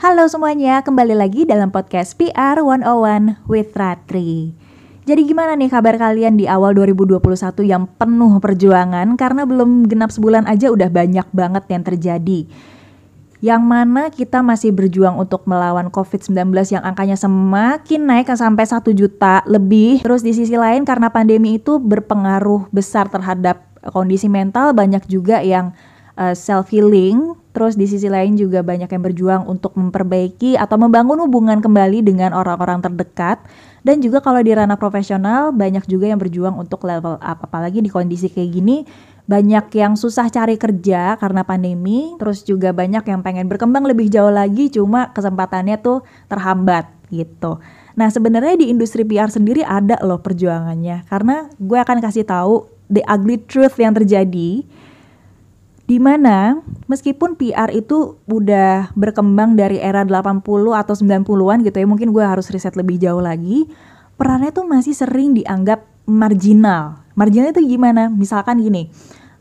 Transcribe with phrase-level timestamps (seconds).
[0.00, 4.56] Halo semuanya, kembali lagi dalam podcast PR 101 with Ratri.
[5.04, 7.20] Jadi gimana nih kabar kalian di awal 2021
[7.68, 12.48] yang penuh perjuangan karena belum genap sebulan aja udah banyak banget yang terjadi.
[13.44, 16.48] Yang mana kita masih berjuang untuk melawan COVID-19
[16.80, 20.00] yang angkanya semakin naik sampai 1 juta lebih.
[20.00, 25.76] Terus di sisi lain karena pandemi itu berpengaruh besar terhadap kondisi mental banyak juga yang
[26.16, 31.18] uh, self healing terus di sisi lain juga banyak yang berjuang untuk memperbaiki atau membangun
[31.26, 33.42] hubungan kembali dengan orang-orang terdekat.
[33.80, 37.38] Dan juga kalau di ranah profesional banyak juga yang berjuang untuk level up.
[37.42, 38.84] Apalagi di kondisi kayak gini
[39.24, 42.14] banyak yang susah cari kerja karena pandemi.
[42.20, 47.58] Terus juga banyak yang pengen berkembang lebih jauh lagi cuma kesempatannya tuh terhambat gitu.
[47.98, 51.08] Nah sebenarnya di industri PR sendiri ada loh perjuangannya.
[51.10, 54.66] Karena gue akan kasih tahu the ugly truth yang terjadi
[55.90, 62.14] di mana meskipun PR itu udah berkembang dari era 80 atau 90-an gitu ya, mungkin
[62.14, 63.66] gue harus riset lebih jauh lagi,
[64.14, 67.02] perannya tuh masih sering dianggap marginal.
[67.18, 68.06] Marginal itu gimana?
[68.06, 68.86] Misalkan gini,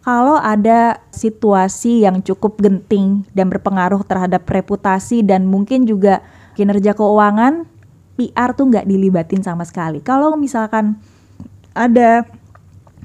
[0.00, 6.24] kalau ada situasi yang cukup genting dan berpengaruh terhadap reputasi dan mungkin juga
[6.56, 7.68] kinerja keuangan,
[8.16, 10.00] PR tuh nggak dilibatin sama sekali.
[10.00, 10.96] Kalau misalkan
[11.76, 12.24] ada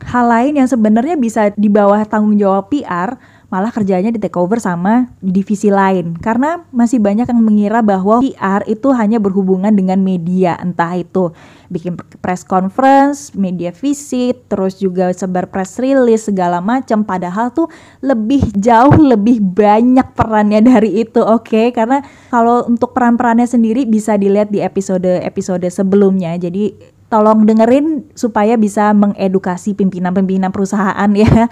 [0.07, 3.19] hal lain yang sebenarnya bisa di bawah tanggung jawab PR,
[3.53, 6.17] malah kerjanya di take over sama divisi lain.
[6.17, 11.29] Karena masih banyak yang mengira bahwa PR itu hanya berhubungan dengan media entah itu
[11.69, 17.05] bikin press conference, media visit, terus juga sebar press release segala macam.
[17.05, 17.69] Padahal tuh
[18.01, 21.45] lebih jauh lebih banyak perannya dari itu oke?
[21.45, 21.69] Okay?
[21.69, 22.01] karena
[22.33, 26.33] kalau untuk peran-perannya sendiri bisa dilihat di episode-episode sebelumnya.
[26.41, 26.73] Jadi
[27.13, 31.45] tolong dengerin supaya bisa mengedukasi pimpinan-pimpinan perusahaan ya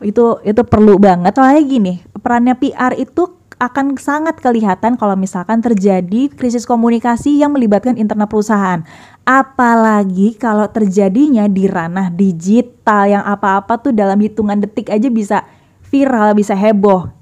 [0.00, 6.32] itu itu perlu banget soalnya gini perannya PR itu akan sangat kelihatan kalau misalkan terjadi
[6.32, 8.80] krisis komunikasi yang melibatkan internal perusahaan.
[9.28, 15.44] Apalagi kalau terjadinya di ranah digital yang apa-apa tuh dalam hitungan detik aja bisa
[15.92, 17.12] viral, bisa heboh.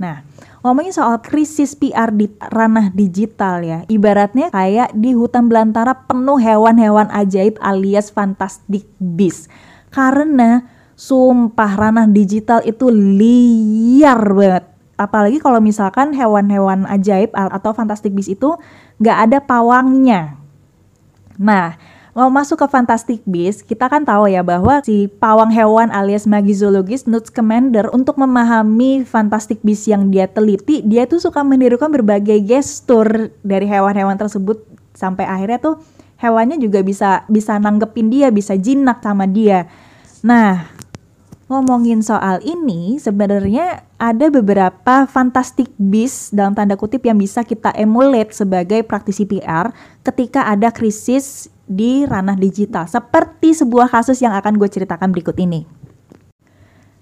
[0.00, 0.24] Nah,
[0.64, 7.12] ngomongin soal krisis PR di ranah digital ya, ibaratnya kayak di hutan belantara penuh hewan-hewan
[7.12, 9.52] ajaib alias fantastic beast.
[9.92, 10.64] Karena
[10.96, 14.64] Sumpah ranah digital itu liar banget.
[14.96, 18.56] Apalagi kalau misalkan hewan-hewan ajaib atau fantastic beast itu
[18.96, 20.40] nggak ada pawangnya.
[21.36, 21.76] Nah,
[22.16, 27.04] mau masuk ke Fantastic Beast, kita kan tahu ya bahwa si pawang hewan alias magizologis
[27.04, 33.28] Newt Commander untuk memahami Fantastic Beast yang dia teliti, dia tuh suka menirukan berbagai gestur
[33.44, 34.64] dari hewan-hewan tersebut
[34.96, 35.76] sampai akhirnya tuh
[36.16, 39.68] hewannya juga bisa bisa nanggepin dia, bisa jinak sama dia.
[40.24, 40.72] Nah,
[41.46, 48.34] ngomongin soal ini, sebenarnya ada beberapa fantastic beast dalam tanda kutip yang bisa kita emulate
[48.34, 49.70] sebagai praktisi PR
[50.02, 52.90] ketika ada krisis di ranah digital.
[52.90, 55.66] Seperti sebuah kasus yang akan gue ceritakan berikut ini.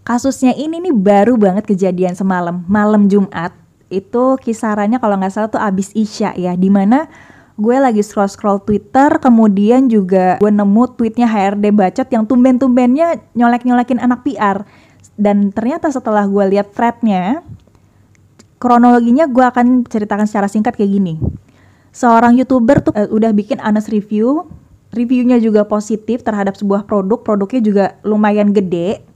[0.04, 3.56] Kasusnya ini nih baru banget kejadian semalam, malam Jumat.
[3.88, 8.66] Itu kisarannya kalau nggak salah tuh abis Isya ya, di mana mana gue lagi scroll-scroll
[8.66, 14.66] Twitter, kemudian juga gue nemu tweetnya HRD Bacot yang tumben-tumbennya nyolek-nyolekin anak PR.
[15.14, 17.46] Dan ternyata setelah gue lihat threadnya,
[18.58, 21.14] kronologinya gue akan ceritakan secara singkat kayak gini.
[21.94, 24.50] Seorang youtuber tuh uh, udah bikin honest review,
[24.90, 29.06] reviewnya juga positif terhadap sebuah produk, produknya juga lumayan gede.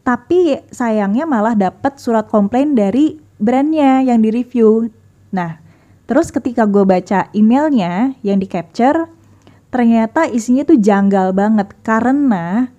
[0.00, 4.88] Tapi sayangnya malah dapat surat komplain dari brandnya yang di review.
[5.28, 5.65] Nah,
[6.06, 9.10] Terus ketika gue baca emailnya yang di capture,
[9.74, 12.70] ternyata isinya tuh janggal banget karena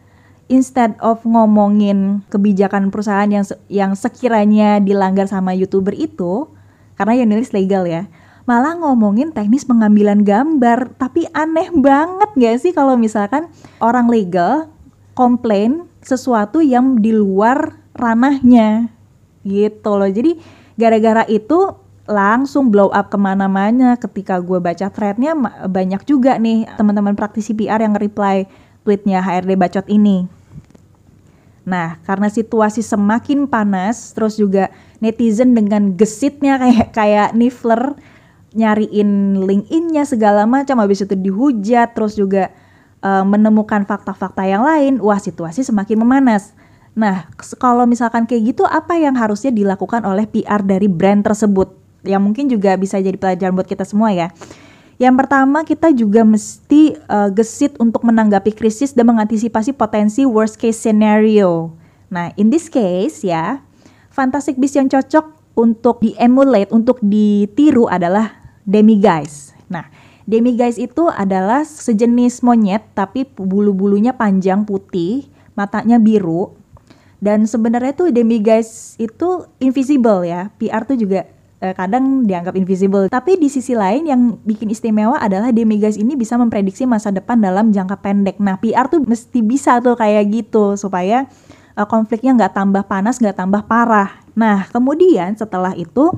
[0.48, 6.48] instead of ngomongin kebijakan perusahaan yang yang sekiranya dilanggar sama youtuber itu,
[6.96, 8.08] karena yang nulis legal ya,
[8.48, 10.96] malah ngomongin teknis pengambilan gambar.
[10.96, 13.52] Tapi aneh banget gak sih kalau misalkan
[13.84, 14.72] orang legal
[15.20, 18.88] komplain sesuatu yang di luar ranahnya
[19.44, 20.08] gitu loh.
[20.08, 20.40] Jadi
[20.80, 21.76] gara-gara itu
[22.08, 25.36] langsung blow up ke mana-mana ketika gue baca threadnya
[25.68, 28.48] banyak juga nih teman-teman praktisi PR yang reply
[28.88, 30.32] tweetnya HRD bacot ini.
[31.68, 34.72] Nah, karena situasi semakin panas, terus juga
[35.04, 38.00] netizen dengan gesitnya kayak kayak Nifler
[38.56, 42.56] nyariin LinkedIn-nya segala macam, habis itu dihujat, terus juga
[43.04, 46.56] uh, menemukan fakta-fakta yang lain, wah situasi semakin memanas.
[46.96, 47.28] Nah,
[47.60, 51.87] kalau misalkan kayak gitu, apa yang harusnya dilakukan oleh PR dari brand tersebut?
[52.08, 54.32] Yang mungkin juga bisa jadi pelajaran buat kita semua ya.
[54.98, 60.82] Yang pertama kita juga mesti uh, gesit untuk menanggapi krisis dan mengantisipasi potensi worst case
[60.82, 61.70] scenario.
[62.10, 63.62] Nah, in this case ya,
[64.10, 69.54] Fantastic Beasts yang cocok untuk di-emulate, untuk ditiru adalah demi-guys.
[69.70, 69.86] Nah,
[70.26, 76.58] demi-guys itu adalah sejenis monyet tapi bulu-bulunya panjang putih, matanya biru.
[77.22, 80.50] Dan sebenarnya tuh demi-guys itu invisible ya.
[80.58, 81.26] PR tuh juga
[81.62, 83.10] eh, kadang dianggap invisible.
[83.10, 87.74] Tapi di sisi lain yang bikin istimewa adalah demi-guys ini bisa memprediksi masa depan dalam
[87.74, 88.38] jangka pendek.
[88.42, 91.26] Nah, PR tuh mesti bisa tuh kayak gitu supaya
[91.78, 94.18] uh, konfliknya nggak tambah panas, nggak tambah parah.
[94.38, 96.14] Nah, kemudian setelah itu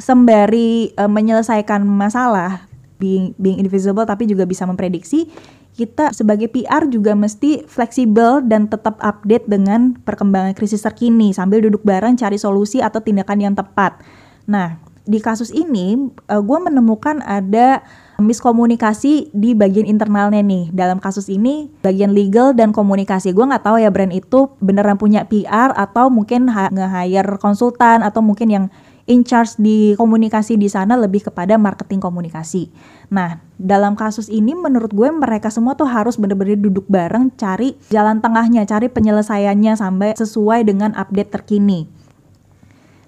[0.00, 2.66] sembari uh, menyelesaikan masalah
[2.98, 5.30] being being invisible tapi juga bisa memprediksi
[5.74, 11.82] kita sebagai PR juga mesti fleksibel dan tetap update dengan perkembangan krisis terkini sambil duduk
[11.82, 13.98] bareng cari solusi atau tindakan yang tepat.
[14.44, 17.84] Nah, di kasus ini uh, eh, gue menemukan ada
[18.16, 20.72] miskomunikasi di bagian internalnya nih.
[20.72, 23.36] Dalam kasus ini bagian legal dan komunikasi.
[23.36, 28.48] Gue nggak tahu ya brand itu beneran punya PR atau mungkin nge-hire konsultan atau mungkin
[28.48, 28.66] yang
[29.04, 32.72] in charge di komunikasi di sana lebih kepada marketing komunikasi.
[33.12, 38.24] Nah, dalam kasus ini menurut gue mereka semua tuh harus bener-bener duduk bareng cari jalan
[38.24, 42.03] tengahnya, cari penyelesaiannya sampai sesuai dengan update terkini.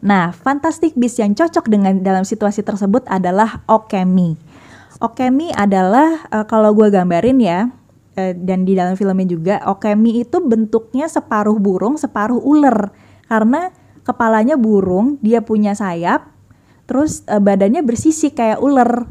[0.07, 4.39] Nah, Fantastic Beasts yang cocok dengan dalam situasi tersebut adalah Okemi.
[5.03, 7.75] Okemi adalah uh, kalau gue gambarin ya,
[8.15, 12.95] uh, dan di dalam filmnya juga, Okemi itu bentuknya separuh burung, separuh ular.
[13.27, 13.75] Karena
[14.07, 16.31] kepalanya burung, dia punya sayap,
[16.87, 19.11] terus uh, badannya bersisi kayak ular.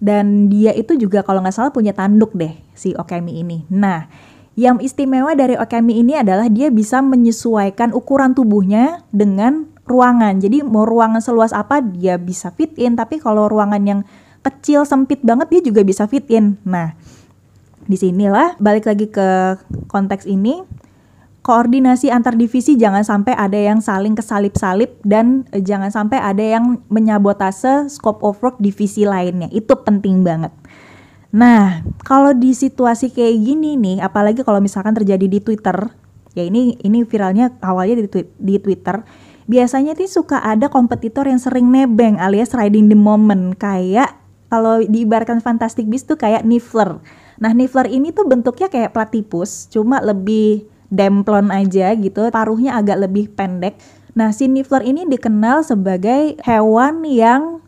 [0.00, 3.64] Dan dia itu juga kalau nggak salah punya tanduk deh si Okemi ini.
[3.72, 4.04] Nah,
[4.52, 10.38] yang istimewa dari Okemi ini adalah dia bisa menyesuaikan ukuran tubuhnya dengan ruangan.
[10.38, 14.00] Jadi mau ruangan seluas apa dia bisa fit in, tapi kalau ruangan yang
[14.40, 16.56] kecil sempit banget dia juga bisa fit in.
[16.62, 16.94] Nah,
[17.84, 19.58] di sinilah balik lagi ke
[19.90, 20.62] konteks ini
[21.40, 26.84] koordinasi antar divisi jangan sampai ada yang saling kesalip-salip dan eh, jangan sampai ada yang
[26.92, 29.48] menyabotase scope of work divisi lainnya.
[29.50, 30.52] Itu penting banget.
[31.30, 35.90] Nah, kalau di situasi kayak gini nih, apalagi kalau misalkan terjadi di Twitter,
[36.34, 38.98] ya ini ini viralnya awalnya di, di Twitter,
[39.50, 44.14] biasanya tuh suka ada kompetitor yang sering nebeng alias riding the moment kayak
[44.46, 47.02] kalau diibaratkan Fantastic Beasts tuh kayak Niffler.
[47.38, 53.30] Nah, Niffler ini tuh bentuknya kayak platypus, cuma lebih demplon aja gitu, paruhnya agak lebih
[53.30, 53.78] pendek.
[54.18, 57.62] Nah, si Niffler ini dikenal sebagai hewan yang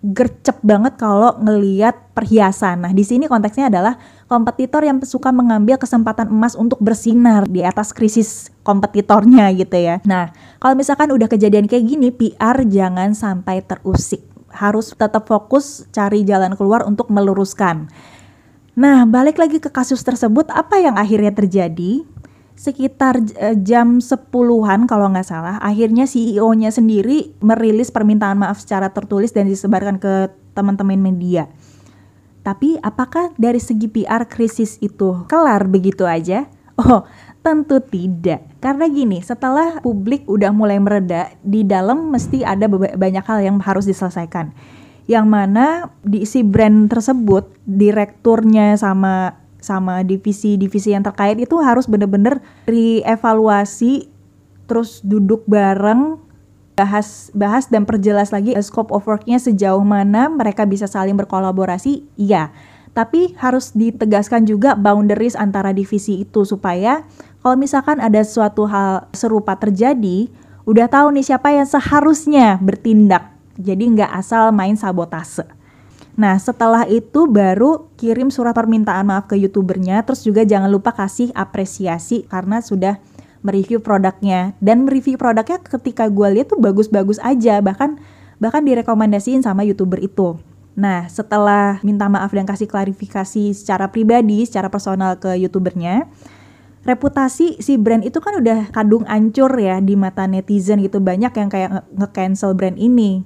[0.00, 2.88] gercep banget kalau ngeliat perhiasan.
[2.88, 7.92] Nah, di sini konteksnya adalah kompetitor yang suka mengambil kesempatan emas untuk bersinar di atas
[7.92, 10.00] krisis kompetitornya gitu ya.
[10.08, 14.24] Nah, kalau misalkan udah kejadian kayak gini, PR jangan sampai terusik.
[14.54, 17.90] Harus tetap fokus cari jalan keluar untuk meluruskan.
[18.74, 22.02] Nah, balik lagi ke kasus tersebut, apa yang akhirnya terjadi?
[22.54, 29.34] sekitar uh, jam 10-an kalau nggak salah, akhirnya CEO-nya sendiri merilis permintaan maaf secara tertulis
[29.34, 31.50] dan disebarkan ke teman-teman media.
[32.44, 36.44] Tapi apakah dari segi PR krisis itu kelar begitu aja?
[36.74, 37.06] Oh,
[37.40, 38.44] tentu tidak.
[38.58, 43.86] Karena gini, setelah publik udah mulai mereda, di dalam mesti ada banyak hal yang harus
[43.86, 44.50] diselesaikan.
[45.06, 45.66] Yang mana
[46.02, 54.12] di si brand tersebut, direkturnya sama sama divisi-divisi yang terkait itu harus bener-bener rievaluasi
[54.68, 56.20] terus duduk bareng
[56.74, 62.50] bahas bahas dan perjelas lagi scope of worknya sejauh mana mereka bisa saling berkolaborasi iya.
[62.94, 67.02] Tapi harus ditegaskan juga boundaries antara divisi itu supaya
[67.42, 70.30] kalau misalkan ada suatu hal serupa terjadi
[70.62, 73.34] udah tahu nih siapa yang seharusnya bertindak.
[73.58, 75.46] Jadi nggak asal main sabotase.
[76.14, 81.34] Nah, setelah itu baru kirim surat permintaan maaf ke youtubernya, terus juga jangan lupa kasih
[81.34, 83.02] apresiasi karena sudah
[83.44, 88.00] mereview produknya dan mereview produknya ketika gue lihat tuh bagus-bagus aja bahkan
[88.40, 90.40] bahkan direkomendasiin sama youtuber itu.
[90.74, 96.10] Nah, setelah minta maaf dan kasih klarifikasi secara pribadi, secara personal ke youtubernya,
[96.82, 101.46] reputasi si brand itu kan udah kadung ancur ya di mata netizen gitu banyak yang
[101.46, 103.22] kayak nge-cancel brand ini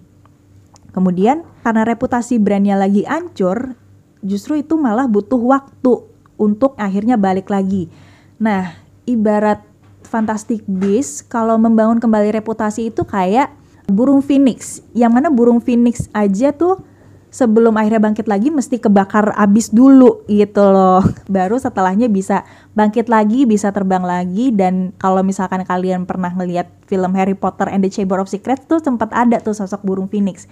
[0.98, 3.76] Kemudian karena reputasi brandnya lagi ancur,
[4.24, 6.08] justru itu malah butuh waktu
[6.40, 7.92] untuk akhirnya balik lagi.
[8.40, 9.62] Nah, ibarat
[10.08, 13.52] Fantastic Beasts kalau membangun kembali reputasi itu kayak
[13.84, 14.80] burung phoenix.
[14.96, 16.80] Yang mana burung phoenix aja tuh
[17.28, 21.04] sebelum akhirnya bangkit lagi mesti kebakar abis dulu gitu loh.
[21.28, 27.12] Baru setelahnya bisa bangkit lagi, bisa terbang lagi dan kalau misalkan kalian pernah ngeliat film
[27.14, 30.48] Harry Potter and the Chamber of Secrets tuh sempat ada tuh sosok burung phoenix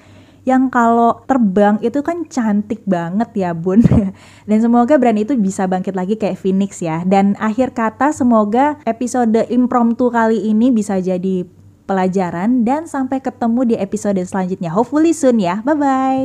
[0.47, 3.83] yang kalau terbang itu kan cantik banget ya bun
[4.49, 9.43] dan semoga brand itu bisa bangkit lagi kayak Phoenix ya dan akhir kata semoga episode
[9.51, 11.45] impromptu kali ini bisa jadi
[11.87, 14.75] pelajaran dan sampai ketemu di episode selanjutnya.
[14.75, 15.63] Hopefully soon ya.
[15.63, 16.25] Bye bye.